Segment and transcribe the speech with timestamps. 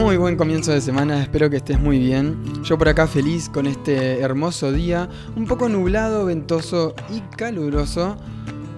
[0.00, 2.42] Muy buen comienzo de semana, espero que estés muy bien.
[2.62, 8.16] Yo por acá feliz con este hermoso día, un poco nublado, ventoso y caluroso.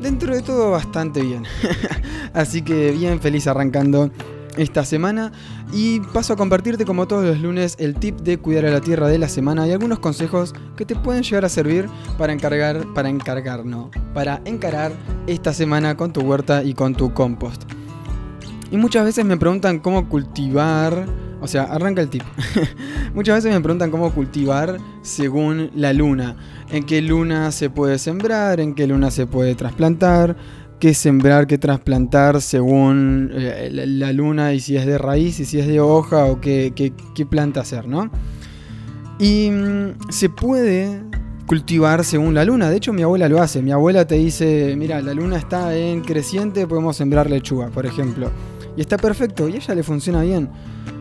[0.03, 1.45] Dentro de todo bastante bien.
[2.35, 4.11] Así que bien feliz arrancando
[4.57, 5.31] esta semana
[5.73, 9.07] y paso a compartirte como todos los lunes el tip de cuidar a la tierra
[9.07, 13.09] de la semana y algunos consejos que te pueden llegar a servir para encargar, para
[13.09, 14.91] encargar, no, para encarar
[15.29, 17.63] esta semana con tu huerta y con tu compost.
[18.73, 21.05] Y muchas veces me preguntan cómo cultivar,
[21.43, 22.23] o sea, arranca el tip.
[23.15, 26.37] muchas veces me preguntan cómo cultivar según la luna,
[26.71, 30.39] en qué luna se puede sembrar, en qué luna se puede trasplantar,
[30.81, 35.61] qué sembrar, qué trasplantar según eh, la, luna y si es de raíz y si
[35.61, 38.11] es de hoja o qué, qué, planta hacer, ¿no?
[39.19, 41.03] Y mm, se puede
[41.45, 42.71] cultivar según la luna.
[42.71, 43.61] De hecho, mi abuela lo hace.
[43.61, 48.31] Mi abuela te dice, mira, la luna está en creciente, podemos sembrar lechuga, por ejemplo.
[48.77, 50.51] Y está perfecto, y a ella le funciona bien.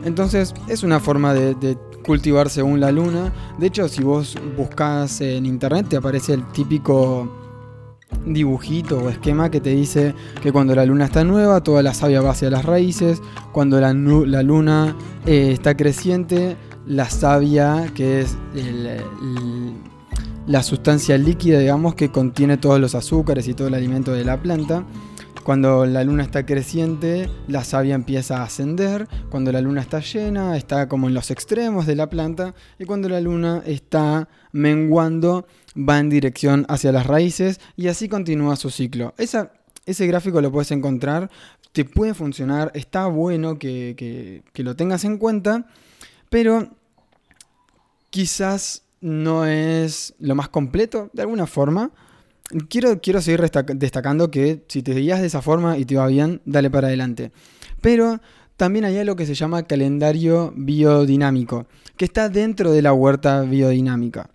[0.04, 3.32] Entonces, es una forma de, cultivar según la luna.
[3.60, 7.32] De hecho, si vos buscas en internet, te aparece el típico
[8.26, 12.22] dibujito o esquema que te dice que cuando la luna está nueva, toda la savia
[12.22, 18.36] va hacia las raíces, cuando la, luna eh, está creciente, la savia, que es
[20.48, 24.42] la sustancia líquida, digamos, que contiene todos los azúcares y todo el alimento de la
[24.42, 24.84] planta,
[25.44, 29.08] cuando la luna está creciente, la savia empieza a ascender.
[29.30, 32.54] Cuando la luna está llena, está como en los extremos de la planta.
[32.80, 35.46] Y cuando la luna está menguando,
[35.78, 39.14] va en dirección hacia las raíces y así continúa su ciclo.
[39.18, 41.30] ese gráfico lo puedes encontrar,
[41.72, 45.68] te puede funcionar, está bueno que, lo tengas en cuenta,
[46.30, 46.70] pero
[48.10, 51.92] quizás no es lo más completo de alguna forma.
[52.70, 53.42] Quiero, quiero seguir
[53.76, 57.32] destacando que si te guías de esa forma y te va bien, dale para adelante.
[57.82, 58.20] Pero
[58.58, 61.66] también hay algo que se llama calendario biodinámico,
[61.98, 64.30] que está dentro de la huerta biodinámica.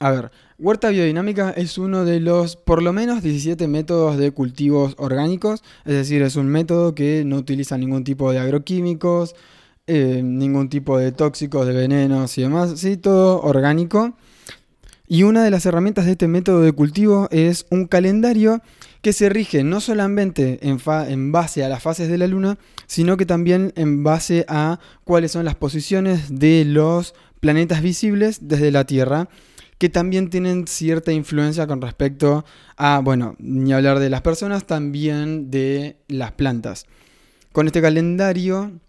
[0.00, 4.94] A ver, huerta biodinámica es uno de los por lo menos 17 métodos de cultivos
[4.98, 9.34] orgánicos, es decir, es un método que no utiliza ningún tipo de agroquímicos,
[9.86, 14.14] eh, ningún tipo de tóxicos, de venenos y demás, sí, todo orgánico
[15.06, 18.62] y una de las herramientas de este método de cultivo es un calendario
[19.02, 22.56] que se rige no solamente en, base a las fases de la luna,
[22.86, 28.70] sino que también en base a cuáles son las posiciones de los planetas visibles desde
[28.70, 29.28] la Tierra,
[29.76, 32.46] que también tienen cierta influencia con respecto
[32.78, 36.86] a, bueno, ni hablar de las personas, también de las plantas.
[37.52, 38.80] Con este calendario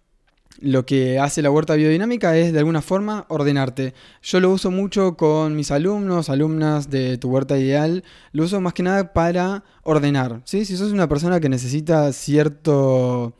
[0.60, 3.94] lo que hace la huerta biodinámica es de alguna forma ordenarte.
[4.22, 8.04] Yo lo uso mucho con mis alumnos, alumnas de tu huerta ideal.
[8.32, 10.42] Lo uso más que nada para ordenar.
[10.44, 10.64] ¿sí?
[10.64, 13.34] Si sos una persona que necesita cierto,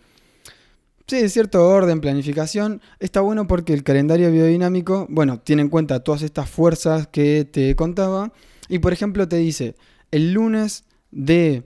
[1.06, 6.22] sí, cierto orden, planificación, está bueno porque el calendario biodinámico, bueno, tiene en cuenta todas
[6.22, 8.32] estas fuerzas que te contaba.
[8.68, 9.76] Y por ejemplo te dice,
[10.10, 11.64] el lunes de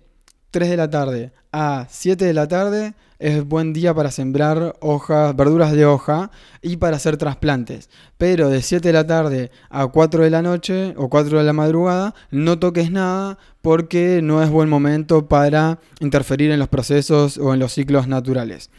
[0.51, 5.37] 3 de la tarde a 7 de la tarde es buen día para sembrar hojas,
[5.37, 6.31] verduras de hoja
[6.63, 7.91] y para hacer trasplantes.
[8.19, 11.53] Pero de 7 de la tarde a 4 de la noche o 4 de la
[11.53, 17.53] madrugada no toques nada porque no es buen momento para interferir en los procesos o
[17.53, 18.71] en los ciclos naturales.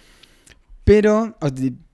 [0.83, 1.37] Pero,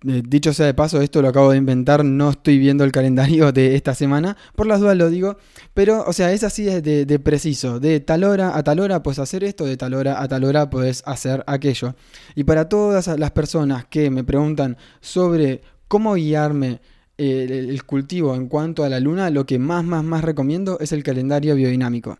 [0.01, 3.75] dicho sea de paso, esto lo acabo de inventar, no estoy viendo el calendario de
[3.75, 5.37] esta semana, por las dudas lo digo,
[5.73, 9.43] pero, o sea, es así de, preciso, de tal hora a tal hora puedes hacer
[9.43, 11.95] esto, de tal hora a tal hora puedes hacer aquello.
[12.33, 16.79] Y para todas las personas que me preguntan sobre cómo guiarme
[17.17, 20.93] el, el cultivo en cuanto a la luna, lo que más, más, más recomiendo es
[20.93, 22.19] el calendario biodinámico.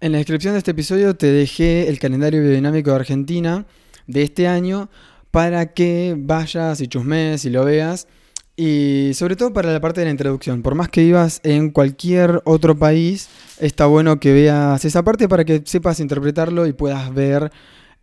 [0.00, 3.66] En la descripción de este episodio te dejé el calendario biodinámico de Argentina
[4.06, 4.88] de este año
[5.30, 8.08] para que vayas y chusmes y lo veas.
[8.56, 10.62] Y sobre todo para la parte de la introducción.
[10.62, 15.44] Por más que vivas en cualquier otro país, está bueno que veas esa parte para
[15.44, 17.50] que sepas interpretarlo y puedas ver,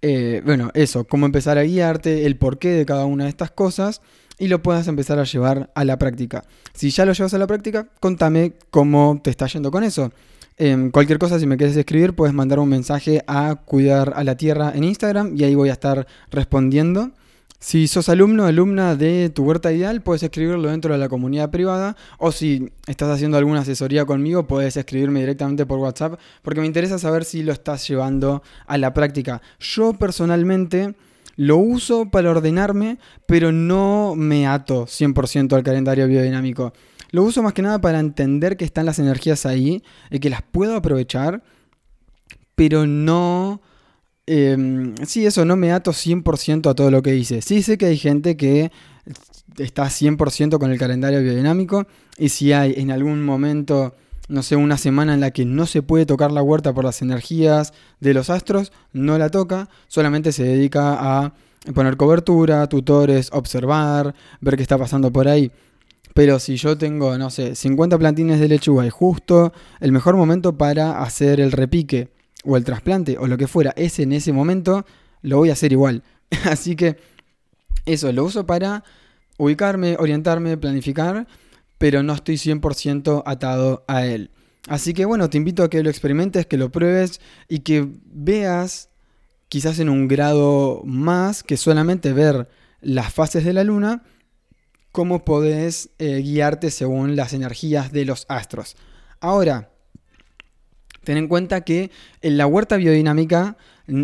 [0.02, 4.02] eh, bueno, eso, cómo empezar a guiarte, el porqué de cada una de estas cosas
[4.40, 6.44] y lo puedas empezar a llevar a la práctica.
[6.74, 10.12] Si ya lo llevas a la práctica, contame cómo te está yendo con eso.
[10.60, 14.36] Em, cualquier cosa, si me quieres escribir, puedes mandar un mensaje a Cuidar a la
[14.36, 17.12] Tierra en Instagram y ahí voy a estar respondiendo.
[17.60, 21.52] Si sos alumno o alumna de tu huerta ideal, puedes escribirlo dentro de la comunidad
[21.52, 21.96] privada.
[22.18, 26.98] O si estás haciendo alguna asesoría conmigo, puedes escribirme directamente por WhatsApp, porque me interesa
[26.98, 29.42] saber si lo estás llevando a la práctica.
[29.60, 30.96] Yo personalmente
[31.36, 36.74] lo uso para ordenarme, pero no me ato 100% al calendario biodinámico.
[37.12, 40.42] Lo uso más que nada para entender que están las energías ahí y que las
[40.42, 41.44] puedo aprovechar,
[42.56, 43.62] pero no
[44.30, 47.42] Em, sí, eso, no me ato 100% a todo lo que dice.
[47.42, 48.72] Sí sé que hay gente que
[49.58, 51.88] está 100% con el calendario biodinámico
[52.18, 53.96] y si hay en algún momento,
[54.28, 57.02] no sé, una semana en la que no se puede tocar la huerta por las
[57.02, 61.34] energías de los astros, no la toca, solamente se dedica a
[61.74, 65.52] poner cobertura, tutores, observar, ver qué está pasando por ahí.
[66.18, 70.58] Pero si yo tengo, no sé, 50 plantines de lechuga y justo el mejor momento
[70.58, 72.10] para hacer el repique
[72.44, 74.84] o el trasplante o lo que fuera es en ese momento,
[75.22, 76.02] lo voy a hacer igual.
[76.46, 76.98] Así que
[77.86, 78.84] eso lo uso para
[79.38, 81.28] ubicarme, orientarme, planificar,
[81.78, 84.32] pero no estoy 100% atado a él.
[84.68, 88.90] Así que bueno, te invito a que lo experimentes, que lo pruebes y que veas
[89.50, 92.50] quizás en un grado más que solamente ver
[92.82, 94.02] las fases de la luna,
[94.98, 98.76] cómo podés eh, guiarte según las energías de los astros.
[99.20, 99.70] Ahora,
[101.04, 101.92] ten en cuenta que
[102.24, 103.58] en la huerta biodinámica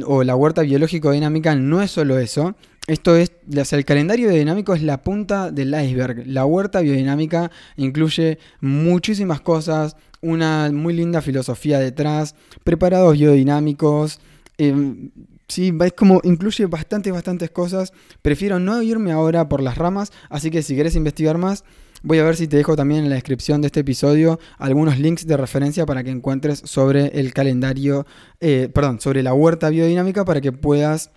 [0.06, 2.56] o la huerta biológico-dinámica no es solo eso.
[2.86, 3.32] Esto es,
[3.74, 6.28] el calendario biodinámico es la punta del iceberg.
[6.28, 14.20] La huerta biodinámica incluye muchísimas cosas, una muy linda filosofía detrás, preparados biodinámicos.
[14.60, 15.10] Em,
[15.54, 17.94] sí, es como incluye bastantes, bastantes cosas.
[18.22, 21.64] Prefiero no irme ahora por las ramas, así que si quieres investigar más,
[22.06, 25.26] Voy a ver si te dejo también en la descripción de este episodio algunos links
[25.26, 28.06] de referencia para que encuentres sobre el calendario,
[28.42, 31.12] eh, perdón, sobre la huerta biodinámica para que puedas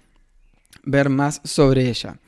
[0.85, 2.21] ver más sobre ella.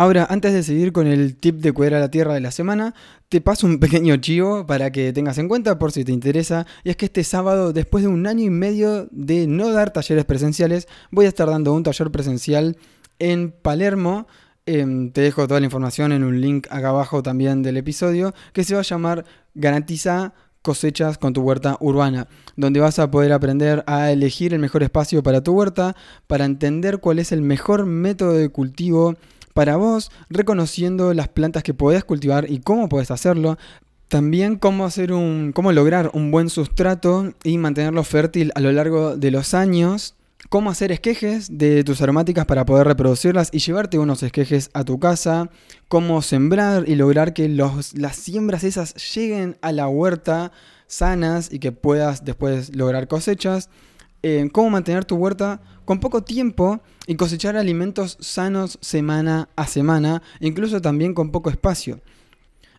[0.00, 2.94] Ahora, antes de seguir con el tip de cuidar a la tierra de la semana,
[3.28, 6.66] te paso un pequeño chivo para que tengas en cuenta por si te interesa.
[6.84, 10.24] Y es que este sábado, después de un año y medio de no dar talleres
[10.24, 12.78] presenciales, voy a estar dando un taller presencial
[13.18, 14.26] en Palermo
[14.72, 18.62] Em, te dejo toda la información en un link acá abajo también del episodio que
[18.62, 19.24] se va a llamar
[19.54, 20.32] Garantiza
[20.62, 25.22] cosechas con tu huerta urbana, donde vas a poder aprender a elegir el mejor espacio
[25.24, 25.96] para tu huerta,
[26.28, 29.16] para entender cuál es el mejor método de cultivo
[29.54, 33.58] para vos, reconociendo las plantas que podés cultivar y cómo podés hacerlo,
[34.08, 39.16] también cómo hacer un cómo lograr un buen sustrato y mantenerlo fértil a lo largo
[39.16, 40.16] de los años.
[40.48, 44.98] Cómo hacer esquejes de tus aromáticas para poder reproducirlas y llevarte unos esquejes a tu
[44.98, 45.50] casa,
[45.86, 50.50] cómo sembrar y lograr que los, las siembras esas lleguen a la huerta
[50.88, 53.70] sanas y que puedas después lograr cosechas,
[54.22, 55.60] eh, cómo mantener tu huerta
[55.90, 56.78] con poco tiempo
[57.08, 62.00] y cosechar alimentos sanos semana a semana, incluso también con poco espacio.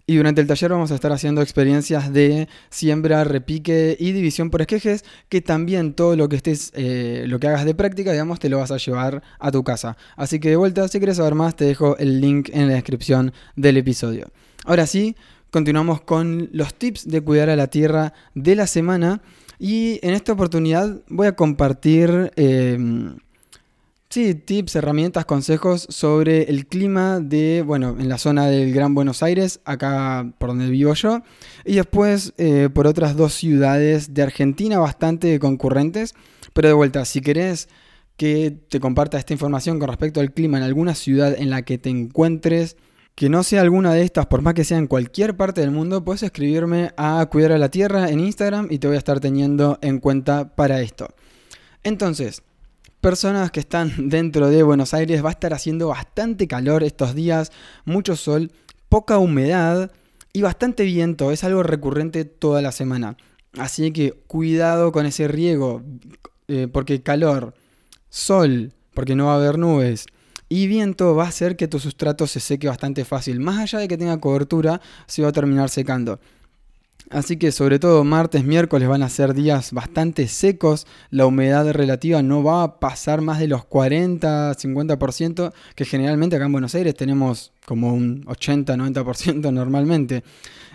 [0.07, 4.61] Y durante el taller vamos a estar haciendo experiencias de siembra, repique y división por
[4.61, 8.47] esquejes, que también todo lo que estés, eh, lo que hagas de práctica, digamos, te
[8.47, 9.97] lo vas a llevar a tu casa.
[10.15, 13.33] Así que de vuelta, si quieres saber más, te dejo el link en la descripción
[13.57, 14.29] del episodio.
[14.63, 15.17] Ahora sí,
[15.49, 19.21] continuamos con los tips de cuidar a la tierra de la semana.
[19.63, 22.33] Y en esta oportunidad voy a compartir...
[22.35, 22.77] Eh,
[24.11, 29.23] Sí, tips, herramientas, consejos sobre el clima de, bueno, en la zona del Gran Buenos
[29.23, 31.21] Aires, acá por donde vivo yo,
[31.63, 36.13] y después eh, por otras dos ciudades de Argentina bastante concurrentes,
[36.51, 37.69] pero de vuelta, si querés
[38.17, 41.77] que te comparta esta información con respecto al clima en alguna ciudad en la que
[41.77, 42.75] te encuentres,
[43.15, 46.03] que no sea alguna de estas, por más que sea en cualquier parte del mundo,
[46.03, 49.77] puedes escribirme a Cuidar a la Tierra en Instagram y te voy a estar teniendo
[49.81, 51.09] en cuenta para esto.
[51.83, 52.41] Entonces,
[53.01, 57.51] personas que están dentro de Buenos Aires va a estar haciendo bastante calor estos días,
[57.85, 58.51] mucho sol,
[58.89, 59.91] poca humedad
[60.33, 61.31] y bastante viento.
[61.31, 63.17] Es algo recurrente toda la semana.
[63.57, 65.83] Así que cuidado con ese riego,
[66.47, 67.53] eh, porque calor,
[68.09, 70.05] sol, porque no va a haber nubes.
[70.53, 73.39] Y viento va a hacer que tu sustrato se seque bastante fácil.
[73.39, 76.19] Más allá de que tenga cobertura, se va a terminar secando.
[77.09, 82.21] Así que sobre todo martes, miércoles van a ser días bastante secos, la humedad relativa
[82.21, 86.95] no va a pasar más de los 40, 50%, que generalmente acá en Buenos Aires
[86.95, 90.25] tenemos como un 80, 90% normalmente.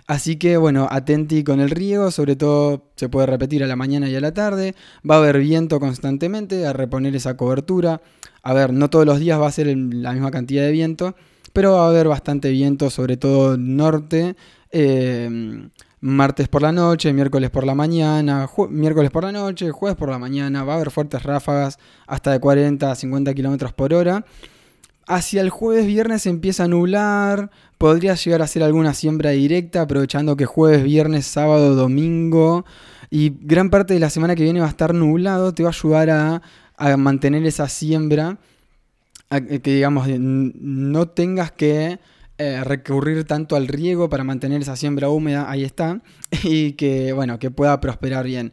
[0.07, 4.09] Así que bueno, atenti con el riego, sobre todo se puede repetir a la mañana
[4.09, 4.75] y a la tarde,
[5.09, 8.01] va a haber viento constantemente, a reponer esa cobertura.
[8.47, 11.17] A ver, no todos los días va a ser la misma cantidad de viento,
[11.53, 14.37] pero va a haber bastante viento, sobre todo norte.
[14.71, 15.69] Eh,
[16.01, 20.21] martes por la noche, miércoles por la mañana, miércoles por la noche, jueves por la
[20.21, 24.25] mañana, va a haber fuertes ráfagas hasta de 40 a 50 kilómetros por hora.
[25.09, 30.37] Hacia el jueves, viernes empieza a nublar, podría llegar a hacer alguna siembra directa, aprovechando
[30.37, 32.65] que jueves, viernes, sábado, domingo
[33.11, 35.73] y gran parte de la semana que viene va a estar nublado, te va a
[35.73, 36.43] ayudar a,
[36.77, 38.39] a mantener esa siembra,
[39.31, 41.99] que digamos no tengas que
[42.39, 46.03] eh, recurrir tanto al riego para mantener esa siembra húmeda, ahí está,
[46.43, 48.53] y que, bueno, que pueda prosperar bien.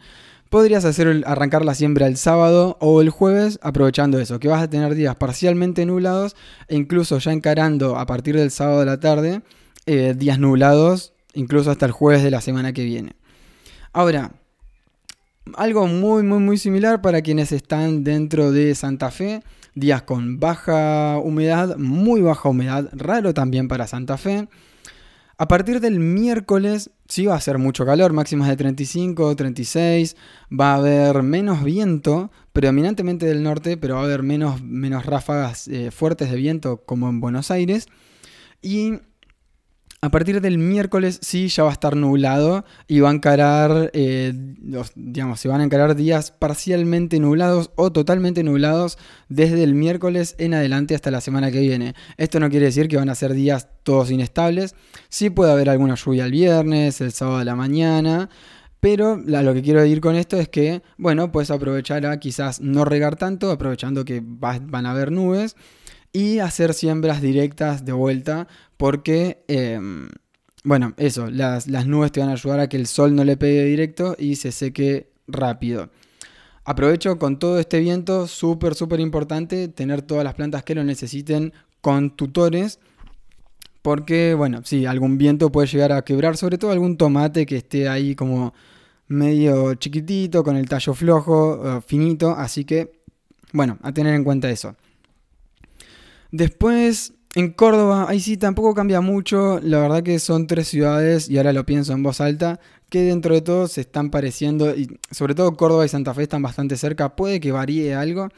[0.50, 4.70] podrías hacer arrancar la siembra el sábado o el jueves aprovechando eso, que vas a
[4.70, 6.36] tener días parcialmente nublados
[6.70, 9.42] e incluso ya encarando a partir del sábado de la tarde
[9.86, 13.15] eh, días nublados, incluso hasta el jueves de la semana que viene.
[13.92, 14.32] Ahora,
[15.56, 19.44] algo muy, muy, muy similar para quienes están dentro de Santa Fe,
[19.76, 24.48] días con baja humedad, muy baja humedad, raro también para Santa Fe.
[25.38, 30.16] A partir del miércoles sí va a ser mucho calor, máximas de 35, 36,
[30.50, 35.68] va a haber menos viento, predominantemente del norte, pero va a haber menos, menos ráfagas
[35.68, 37.88] eh, fuertes de viento como en Buenos Aires.
[38.62, 39.00] Y
[40.03, 44.33] a partir del miércoles sí ya va a estar nublado y va a encarar, eh,
[44.95, 48.98] digamos, se van a encarar días parcialmente nublados o totalmente nublados
[49.29, 51.95] desde el miércoles en adelante hasta la semana que viene.
[52.17, 54.75] Esto no quiere decir que van a ser días todos inestables.
[55.07, 58.29] Sí puede haber alguna lluvia el viernes, el sábado de la mañana.
[58.81, 62.83] Pero lo que quiero decir con esto es que, bueno, puedes aprovechar a quizás no
[62.83, 65.55] regar tanto, aprovechando que van a haber nubes
[66.13, 70.10] y hacer siembras directas de vuelta porque, em,
[70.63, 73.36] bueno, eso, las, las, nubes te van a ayudar a que el sol no le
[73.36, 75.89] pegue directo y se seque rápido.
[76.65, 81.51] Aprovecho con todo este viento, súper, súper importante tener todas las plantas que lo necesiten
[81.82, 82.79] con tutores.
[83.82, 87.89] Porque, bueno, sí, algún viento puede llegar a quebrar, sobre todo algún tomate que esté
[87.89, 88.53] ahí como
[89.10, 92.32] medio chiquitito, con el tallo flojo, eh, finito.
[92.32, 93.01] Así que,
[93.51, 94.77] bueno, a tener en cuenta eso.
[96.34, 99.60] Después, en Córdoba, ahí sí tampoco cambia mucho.
[99.62, 102.60] La verdad que son tres ciudades, y ahora lo pienso en voz alta,
[102.90, 106.42] que dentro de todo se están pareciendo, y sobre todo Córdoba y Santa Fe están
[106.42, 107.16] bastante cerca.
[107.16, 108.30] Puede que varíe algo,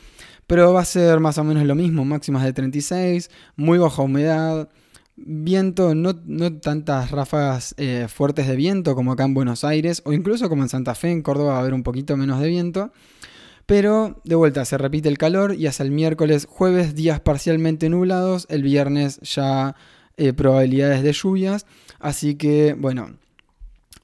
[0.46, 2.04] pero va a ser más o menos lo mismo.
[2.04, 4.68] Máximas de 36, muy baja humedad.
[5.16, 6.14] Viento, no,
[6.60, 10.70] tantas ráfagas eh, fuertes de viento como acá en Buenos Aires, o incluso como en
[10.70, 12.92] Santa Fe, en Córdoba va a haber un poquito menos de viento.
[13.66, 18.46] Pero de vuelta se repite el calor y hasta el miércoles, jueves días parcialmente nublados,
[18.50, 19.76] el viernes ya
[20.18, 21.66] eh, probabilidades de lluvias.
[22.00, 23.18] Así que bueno,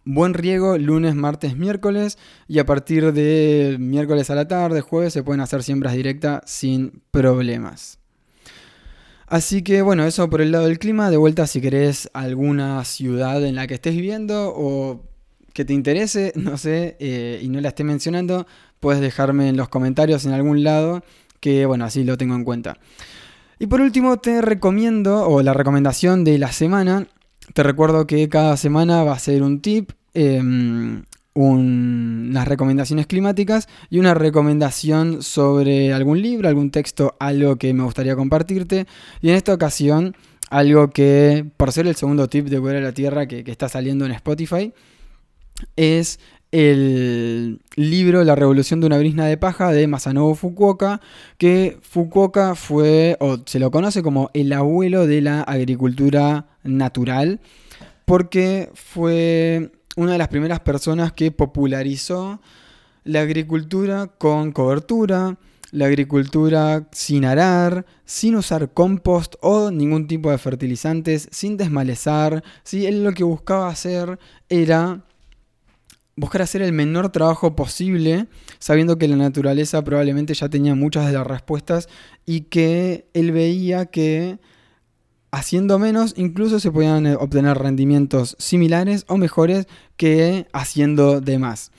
[0.03, 5.23] buen riego lunes, martes, miércoles y a partir de miércoles a la tarde, jueves se
[5.23, 7.99] pueden hacer siembras directas sin problemas.
[9.27, 11.09] Así que bueno, eso por el lado del clima.
[11.09, 15.05] De vuelta si querés alguna ciudad en la que estés viviendo o
[15.53, 18.45] que te interese, no sé, eh, y no la esté mencionando,
[18.81, 21.03] puedes dejarme en los comentarios en algún lado,
[21.39, 22.77] que bueno, así lo tengo en cuenta.
[23.59, 27.07] Y por último te recomiendo, o la recomendación de la semana,
[27.53, 33.99] te recuerdo que cada semana va a ser un tip, em, unas recomendaciones climáticas y
[33.99, 38.87] una recomendación sobre algún libro, algún texto, algo que me gustaría compartirte.
[39.21, 40.15] Y en esta ocasión,
[40.49, 44.05] algo que, por ser el segundo tip de a la Tierra que, que está saliendo
[44.05, 44.73] en Spotify,
[45.75, 46.19] es
[46.51, 51.01] el libro La revolución de una brisna de paja de Masanobu Fukuoka,
[51.37, 57.39] que Fukuoka fue, o se lo conoce como el abuelo de la agricultura natural,
[58.05, 62.41] porque fue una de las primeras personas que popularizó
[63.03, 65.37] la agricultura con cobertura,
[65.71, 72.43] la agricultura sin arar, sin usar compost o ningún tipo de fertilizantes, sin desmalezar.
[72.63, 72.85] ¿sí?
[72.85, 75.01] Él lo que buscaba hacer era
[76.21, 78.27] buscar hacer el menor trabajo posible,
[78.59, 81.89] sabiendo que la naturaleza probablemente ya tenía muchas de las respuestas
[82.27, 84.37] y que él veía que
[85.31, 89.65] haciendo menos incluso se podían eh, obtener rendimientos similares o mejores
[89.97, 91.71] que haciendo de más.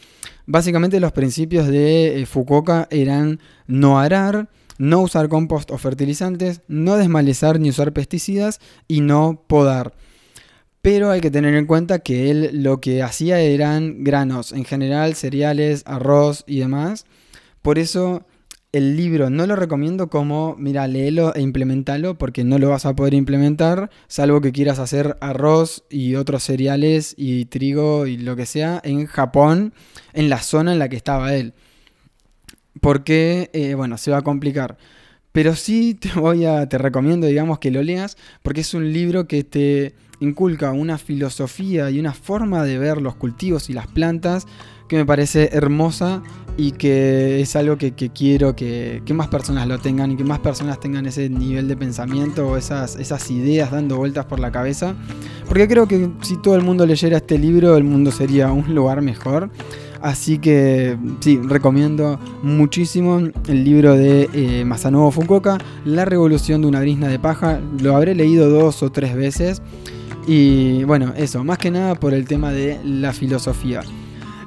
[0.47, 6.97] Básicamente los principios de eh, Fukuoka eran no arar, no usar compost o fertilizantes, no
[6.97, 8.59] desmalezar ni usar pesticidas
[8.89, 9.95] y no podar.
[10.83, 15.15] Pero hay que tener en cuenta que él lo que hacía eran granos, en general
[15.15, 17.07] cereales, arroz y demás.
[17.63, 18.27] Por eso
[18.73, 22.97] el libro no lo recomiendo como, mira, léelo e implementalo, porque no lo vas a
[22.97, 28.47] poder implementar, salvo que quieras hacer arroz y otros cereales y trigo y lo que
[28.47, 29.75] sea en Japón,
[30.15, 31.53] en la zona en la que estaba él.
[32.81, 34.79] Porque, eh, bueno, se va a complicar.
[35.33, 39.29] Pero sí te voy a, te recomiendo, digamos, que lo leas, porque es un libro
[39.29, 44.47] que te inculca una filosofía y una forma de ver los cultivos y las plantas
[44.89, 46.23] que me parece hermosa
[46.57, 50.79] y que es algo que, quiero que, más personas lo tengan y que más personas
[50.81, 54.95] tengan ese nivel de pensamiento o esas, ideas dando vueltas por la cabeza.
[55.49, 59.03] Porque creo que si todo el mundo leyera este libro, el mundo sería un lugar
[59.03, 59.51] mejor.
[60.03, 66.81] Así que sí, recomiendo muchísimo el libro de eh, Masanobu Fukuoka, La revolución de una
[66.81, 67.61] brisna de paja.
[67.81, 69.63] Lo habré leído dos o tres veces.
[70.27, 73.83] Y bueno, eso, más que nada por el tema de la filosofía.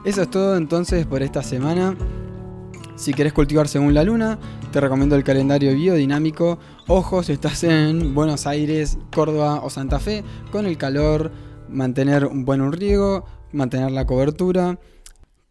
[0.05, 1.95] Eso es todo entonces por esta semana.
[2.95, 4.39] Si querés cultivar según la luna,
[4.71, 6.59] te recomiendo el calendario biodinámico.
[6.87, 11.31] Ojo si estás en Buenos Aires, Córdoba o Santa Fe, con el calor,
[11.67, 14.79] mantener un buen riego, mantener la cobertura.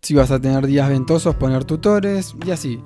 [0.04, 2.78] Si vas a tener días ventosos, poner tutores y así.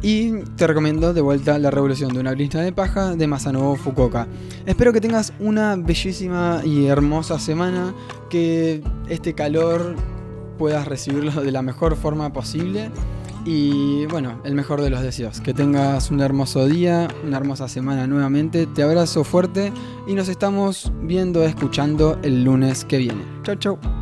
[0.00, 4.26] Y te recomiendo de vuelta La Revolución de una brisa de paja de Masanobu Fukuoka.
[4.64, 7.92] Espero que tengas una bellísima y hermosa semana,
[8.30, 9.96] que este calor
[10.56, 12.90] puedas recibirlo de la mejor forma posible.
[13.44, 15.42] Y bueno, el mejor de los deseos.
[15.42, 18.66] Que tengas un hermoso día, una hermosa semana nuevamente.
[18.66, 19.74] Te abrazo fuerte
[20.06, 23.22] y nos estamos viendo, escuchando el lunes que viene.
[23.42, 24.01] Chau, chau.